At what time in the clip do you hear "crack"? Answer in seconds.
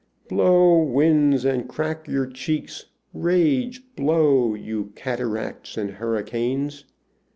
1.69-2.07